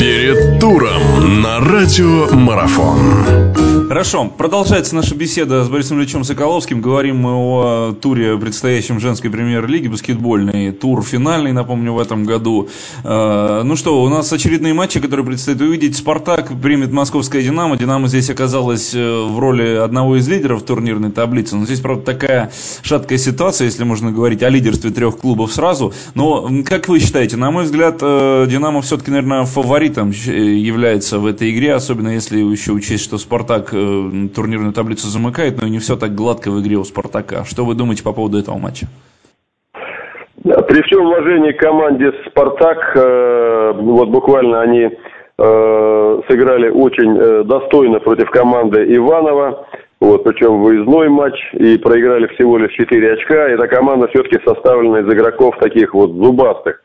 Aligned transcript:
Перед 0.00 0.58
туром 0.58 1.42
на 1.42 1.60
радио 1.60 2.26
Марафон. 2.34 3.50
Хорошо, 3.90 4.26
продолжается 4.38 4.94
наша 4.94 5.16
беседа 5.16 5.64
с 5.64 5.68
Борисом 5.68 5.98
Ильичем 5.98 6.22
Соколовским. 6.22 6.80
Говорим 6.80 7.16
мы 7.16 7.32
о 7.32 7.92
туре 7.92 8.38
предстоящем 8.38 9.00
женской 9.00 9.30
премьер-лиги 9.30 9.88
баскетбольный. 9.88 10.70
Тур 10.70 11.02
финальный, 11.02 11.50
напомню, 11.50 11.94
в 11.94 11.98
этом 11.98 12.24
году. 12.24 12.68
Э, 13.02 13.62
ну 13.64 13.74
что, 13.74 14.00
у 14.00 14.08
нас 14.08 14.32
очередные 14.32 14.74
матчи, 14.74 15.00
которые 15.00 15.26
предстоит 15.26 15.60
увидеть. 15.60 15.96
«Спартак» 15.96 16.52
примет 16.62 16.92
московское 16.92 17.42
«Динамо». 17.42 17.76
«Динамо» 17.76 18.06
здесь 18.06 18.30
оказалась 18.30 18.94
э, 18.94 19.24
в 19.24 19.36
роли 19.40 19.74
одного 19.74 20.18
из 20.18 20.28
лидеров 20.28 20.62
турнирной 20.62 21.10
таблицы. 21.10 21.56
Но 21.56 21.64
здесь, 21.64 21.80
правда, 21.80 22.04
такая 22.04 22.52
шаткая 22.82 23.18
ситуация, 23.18 23.64
если 23.64 23.82
можно 23.82 24.12
говорить 24.12 24.44
о 24.44 24.50
лидерстве 24.50 24.92
трех 24.92 25.18
клубов 25.18 25.52
сразу. 25.52 25.92
Но, 26.14 26.48
как 26.64 26.86
вы 26.86 27.00
считаете, 27.00 27.36
на 27.36 27.50
мой 27.50 27.64
взгляд, 27.64 27.98
э, 28.02 28.46
«Динамо» 28.48 28.82
все-таки, 28.82 29.10
наверное, 29.10 29.46
фаворитом 29.90 30.10
является 30.10 31.18
в 31.18 31.26
этой 31.26 31.50
игре, 31.50 31.74
особенно 31.74 32.08
если 32.08 32.38
еще 32.38 32.72
учесть, 32.72 33.04
что 33.04 33.18
«Спартак» 33.18 33.70
Э, 33.72 34.28
турнирную 34.34 34.72
таблицу 34.72 35.08
замыкает, 35.08 35.60
но 35.60 35.68
не 35.68 35.78
все 35.78 35.96
так 35.96 36.14
гладко 36.14 36.50
в 36.50 36.60
игре 36.60 36.76
у 36.76 36.84
«Спартака». 36.84 37.44
Что 37.44 37.64
вы 37.64 37.74
думаете 37.74 38.02
по 38.02 38.12
поводу 38.12 38.38
этого 38.38 38.58
матча? 38.58 38.86
При 40.42 40.82
всем 40.82 41.06
уважении 41.06 41.52
к 41.52 41.58
команде 41.58 42.12
«Спартак», 42.26 42.96
э, 42.96 43.72
вот 43.76 44.08
буквально 44.08 44.60
они 44.62 44.88
э, 45.38 46.20
сыграли 46.28 46.70
очень 46.70 47.44
достойно 47.44 48.00
против 48.00 48.30
команды 48.30 48.84
Иванова, 48.96 49.66
вот, 50.00 50.24
причем 50.24 50.62
выездной 50.62 51.08
матч, 51.08 51.34
и 51.54 51.76
проиграли 51.78 52.26
всего 52.28 52.58
лишь 52.58 52.72
4 52.72 53.12
очка. 53.12 53.48
Эта 53.48 53.68
команда 53.68 54.08
все-таки 54.08 54.38
составлена 54.44 55.00
из 55.00 55.12
игроков 55.12 55.56
таких 55.60 55.94
вот 55.94 56.12
зубастых. 56.12 56.80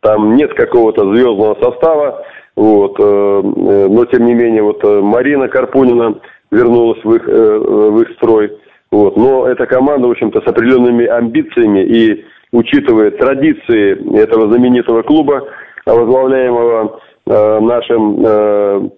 Там 0.00 0.36
нет 0.36 0.54
какого-то 0.54 1.04
звездного 1.12 1.56
состава, 1.60 2.24
вот, 2.60 2.98
но 2.98 4.04
тем 4.04 4.26
не 4.26 4.34
менее 4.34 4.62
вот 4.62 4.82
Марина 4.84 5.48
Карпунина 5.48 6.20
вернулась 6.50 7.02
в 7.04 7.14
их, 7.14 7.28
э, 7.28 7.58
в 7.58 8.00
их 8.02 8.10
строй. 8.16 8.50
Вот. 8.90 9.16
Но 9.16 9.46
эта 9.46 9.66
команда, 9.66 10.08
в 10.08 10.10
общем-то, 10.10 10.40
с 10.40 10.46
определенными 10.46 11.06
амбициями 11.06 11.84
и 11.84 12.24
учитывая 12.52 13.12
традиции 13.12 14.20
этого 14.20 14.48
знаменитого 14.48 15.02
клуба, 15.02 15.46
возглавляемого 15.86 17.00
э, 17.26 17.60
нашим 17.60 18.16
э, 18.24 18.88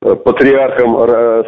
патриархом 0.00 0.96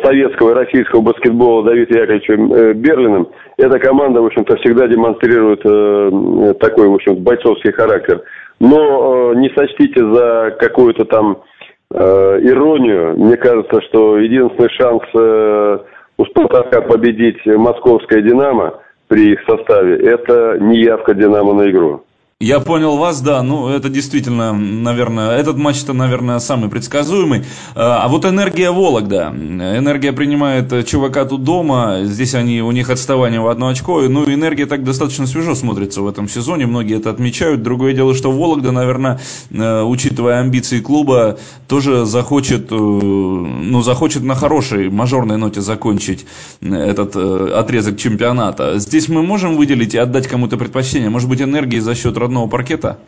советского 0.03 0.51
и 0.51 0.55
российского 0.55 1.01
баскетбола 1.03 1.65
Давидом 1.65 1.99
Яковлевичем 1.99 2.53
э, 2.53 2.73
Берлиным, 2.75 3.29
эта 3.57 3.79
команда, 3.79 4.21
в 4.21 4.27
общем-то, 4.27 4.57
всегда 4.57 4.87
демонстрирует 4.87 5.61
э, 5.65 6.55
такой, 6.61 6.89
в 6.89 6.95
общем 6.95 7.17
бойцовский 7.17 7.73
характер. 7.73 8.23
Но 8.61 9.33
э, 9.33 9.37
не 9.37 9.51
сочтите 9.51 10.01
за 10.01 10.57
какую-то 10.59 11.05
там 11.07 11.43
э, 11.93 12.39
иронию. 12.43 13.17
Мне 13.17 13.37
кажется, 13.37 13.81
что 13.83 14.19
единственный 14.19 14.71
шанс 14.71 15.03
э, 15.15 15.79
у 16.19 16.25
«Спартака» 16.25 16.81
победить 16.83 17.45
московское 17.45 18.23
«Динамо» 18.23 18.81
при 19.09 19.33
их 19.33 19.41
составе– 19.47 19.97
это 19.99 20.59
неявка 20.61 21.15
«Динамо» 21.15 21.53
на 21.55 21.71
игру. 21.71 22.06
Я 22.39 22.61
понял 22.61 22.99
вас, 22.99 23.23
да, 23.23 23.43
ну 23.43 23.71
это 23.71 23.89
действительно, 23.89 24.53
наверное, 24.53 25.39
этот 25.39 25.57
матч-то, 25.57 25.95
наверное, 25.95 26.39
самый 26.39 26.69
предсказуемый. 26.69 27.47
А, 27.75 28.03
а 28.05 28.09
вот 28.09 28.27
энергия 28.27 28.73
Вологда. 28.73 29.33
Энергия 29.35 30.13
принимает 30.13 30.87
чувака 30.87 31.25
тут 31.25 31.45
дома, 31.45 32.01
здесь 32.03 32.35
они, 32.35 32.61
у 32.61 32.71
них 32.73 32.91
отставание 32.91 33.41
в 33.41 33.49
одно 33.49 33.69
очко, 33.69 34.03
ну 34.03 34.27
энергия 34.27 34.67
так 34.67 34.85
достаточно 34.85 35.27
свежо 35.27 35.55
смотрится 35.55 36.03
в 36.03 36.09
этом 36.09 36.29
сезоне, 36.29 36.67
многие 36.67 36.99
это 36.99 37.09
отмечают. 37.09 37.63
Другое 37.63 37.95
дело, 37.95 38.15
что 38.15 38.31
Вологда, 38.31 38.71
наверное, 38.71 39.19
э, 39.51 39.83
учитывая 39.85 40.41
амбиции 40.41 40.81
клуба, 40.81 41.39
тоже 41.69 42.05
захочет, 42.05 42.71
э, 42.71 42.75
ну 42.75 43.81
захочет 43.81 44.25
на 44.25 44.35
хорошей 44.35 44.91
мажорной 44.91 45.39
ноте 45.39 45.63
закончить 45.63 46.27
этот 46.61 47.17
э, 47.17 47.53
отрезок 47.55 47.97
чемпионата. 47.97 48.79
Здесь 48.79 49.09
мы 49.09 49.23
можем 49.23 49.57
выделить 49.57 49.95
и 49.95 49.99
отдать 49.99 50.27
кому-то 50.27 50.59
предпочтение, 50.59 51.09
может 51.09 51.31
быть, 51.31 51.41
энергии 51.41 51.79
за 51.79 51.95
счет 51.95 52.19
родного 52.27 52.49
паркета? 52.49 52.99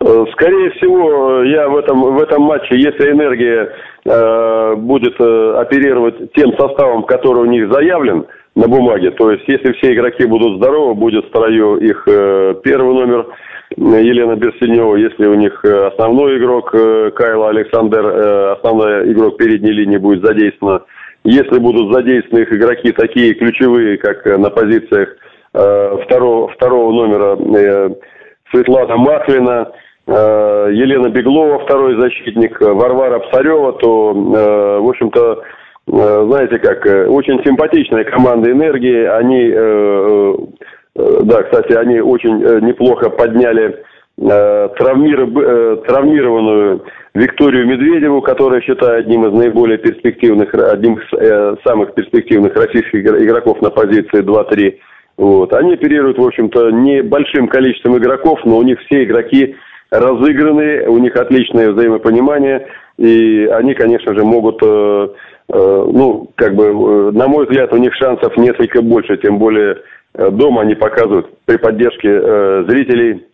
Э, 0.00 0.24
скорее 0.32 0.70
всего, 0.72 1.42
я 1.44 1.68
в 1.68 1.76
этом, 1.76 2.00
в 2.02 2.20
этом 2.20 2.42
матче, 2.42 2.76
если 2.76 3.12
энергия 3.12 3.70
э, 4.04 4.74
будет 4.76 5.14
э, 5.20 5.54
оперировать 5.60 6.32
тем 6.32 6.50
составом, 6.58 7.04
который 7.04 7.42
у 7.42 7.50
них 7.50 7.72
заявлен 7.72 8.26
на 8.56 8.66
бумаге, 8.66 9.12
то 9.12 9.30
есть 9.30 9.44
если 9.46 9.72
все 9.74 9.94
игроки 9.94 10.26
будут 10.26 10.58
здоровы, 10.58 10.94
будет 10.94 11.24
в 11.24 11.28
строю 11.28 11.76
их 11.76 12.02
э, 12.08 12.54
первый 12.64 12.94
номер 12.94 13.26
Елена 13.76 14.34
Берсенева, 14.36 14.96
если 14.96 15.26
у 15.26 15.34
них 15.34 15.60
э, 15.64 15.86
основной 15.86 16.38
игрок 16.38 16.74
э, 16.74 17.10
Кайла 17.14 17.50
Александр, 17.50 18.04
э, 18.04 18.52
основной 18.52 19.12
игрок 19.12 19.38
передней 19.38 19.72
линии 19.72 19.98
будет 19.98 20.24
задействован, 20.24 20.82
если 21.24 21.58
будут 21.58 21.94
задействованы 21.94 22.42
их 22.42 22.52
игроки 22.52 22.90
такие 22.90 23.34
ключевые, 23.34 23.98
как 23.98 24.26
на 24.26 24.50
позициях 24.50 25.10
Э, 25.10 25.31
второго, 25.52 26.48
второго 26.48 26.92
номера 26.92 27.36
э, 27.36 27.90
Светлана 28.50 28.96
Махлина, 28.96 29.72
э, 30.06 30.70
Елена 30.72 31.08
Беглова, 31.08 31.60
второй 31.60 32.00
защитник, 32.00 32.60
Варвара 32.60 33.20
Псарева, 33.20 33.74
то, 33.74 34.12
в 34.14 34.88
общем-то, 34.88 35.42
знаете 35.86 36.58
как, 36.58 36.84
очень 37.10 37.44
симпатичная 37.44 38.04
команда 38.04 38.50
энергии. 38.50 39.04
Они, 39.04 39.50
да, 40.94 41.42
кстати, 41.42 41.72
они 41.72 42.00
очень 42.00 42.38
неплохо 42.64 43.10
подняли 43.10 43.82
травмированную 44.16 46.84
Викторию 47.14 47.66
Медведеву, 47.66 48.22
которая 48.22 48.60
считаю 48.60 49.00
одним 49.00 49.26
из 49.26 49.32
наиболее 49.32 49.78
перспективных, 49.78 50.54
одним 50.54 50.94
из 50.94 51.62
самых 51.64 51.94
перспективных 51.94 52.54
российских 52.54 53.04
игроков 53.04 53.60
на 53.60 53.70
позиции 53.70 54.22
2-3. 54.22 54.78
Вот. 55.16 55.52
Они 55.52 55.74
оперируют, 55.74 56.18
в 56.18 56.24
общем-то, 56.24 56.70
небольшим 56.70 57.48
количеством 57.48 57.98
игроков, 57.98 58.40
но 58.44 58.58
у 58.58 58.62
них 58.62 58.80
все 58.80 59.04
игроки 59.04 59.56
разыграны, 59.90 60.88
у 60.88 60.98
них 60.98 61.14
отличное 61.16 61.70
взаимопонимание, 61.70 62.66
и 62.96 63.46
они, 63.52 63.74
конечно 63.74 64.14
же, 64.14 64.24
могут, 64.24 64.58
э, 64.62 65.08
э, 65.48 65.84
ну, 65.92 66.30
как 66.34 66.54
бы, 66.54 66.64
э, 66.64 67.10
на 67.12 67.28
мой 67.28 67.44
взгляд, 67.44 67.72
у 67.72 67.76
них 67.76 67.94
шансов 67.94 68.36
несколько 68.38 68.80
больше, 68.80 69.18
тем 69.18 69.38
более 69.38 69.78
э, 70.14 70.30
дома 70.30 70.62
они 70.62 70.74
показывают 70.74 71.26
при 71.44 71.58
поддержке 71.58 72.08
э, 72.08 72.64
зрителей 72.68 73.26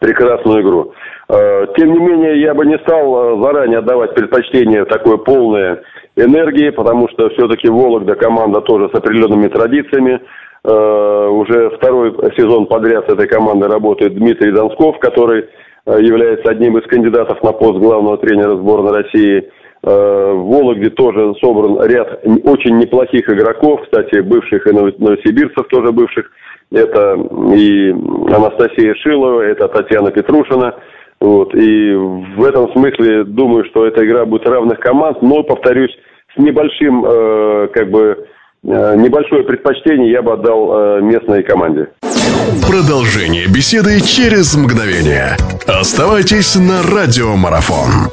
прекрасную 0.00 0.62
игру. 0.62 0.92
Э, 1.28 1.66
тем 1.76 1.92
не 1.92 2.00
менее, 2.00 2.40
я 2.40 2.54
бы 2.54 2.66
не 2.66 2.78
стал 2.78 3.38
э, 3.38 3.42
заранее 3.42 3.78
отдавать 3.78 4.14
предпочтение 4.14 4.84
такой 4.86 5.18
полной 5.18 5.78
энергии, 6.16 6.70
потому 6.70 7.08
что 7.10 7.28
все-таки 7.30 7.68
Вологда 7.68 8.16
команда 8.16 8.60
тоже 8.60 8.88
с 8.92 8.94
определенными 8.96 9.48
традициями, 9.48 10.20
уже 10.64 11.70
второй 11.76 12.12
сезон 12.36 12.66
подряд 12.66 13.08
этой 13.08 13.28
командой 13.28 13.68
работает 13.68 14.14
Дмитрий 14.14 14.52
Донсков, 14.52 14.98
который 14.98 15.44
э, 15.86 15.98
является 16.00 16.50
одним 16.50 16.78
из 16.78 16.86
кандидатов 16.88 17.42
на 17.42 17.52
пост 17.52 17.78
главного 17.78 18.18
тренера 18.18 18.56
сборной 18.56 19.02
России. 19.02 19.48
Э, 19.84 20.32
в 20.32 20.48
Вологде 20.48 20.90
тоже 20.90 21.34
собран 21.40 21.80
ряд 21.88 22.20
очень 22.44 22.78
неплохих 22.78 23.28
игроков, 23.28 23.82
кстати, 23.84 24.20
бывших 24.20 24.66
и 24.66 24.72
новосибирцев 24.72 25.68
тоже 25.68 25.92
бывших. 25.92 26.30
Это 26.72 27.16
и 27.54 27.90
Анастасия 27.90 28.94
Шилова, 28.96 29.42
это 29.42 29.68
Татьяна 29.68 30.10
Петрушина. 30.10 30.74
Вот. 31.20 31.54
И 31.54 31.92
в 31.94 32.44
этом 32.44 32.72
смысле 32.72 33.24
думаю, 33.24 33.64
что 33.66 33.86
эта 33.86 34.04
игра 34.04 34.24
будет 34.26 34.48
равных 34.48 34.80
команд, 34.80 35.22
но, 35.22 35.42
повторюсь, 35.44 35.96
с 36.34 36.38
небольшим 36.38 37.04
э, 37.06 37.68
как 37.72 37.90
бы 37.90 38.26
Э, 38.26 38.26
небольшое 38.66 39.44
предпочтение 39.44 40.10
я 40.10 40.22
бы 40.22 40.32
отдал 40.32 40.98
э, 40.98 41.00
местной 41.02 41.42
команде. 41.42 41.88
Продолжение 42.68 43.46
беседы 43.46 44.00
через 44.00 44.54
мгновение. 44.56 45.36
Оставайтесь 45.66 46.56
на 46.56 46.82
радиомарафон. 46.82 48.10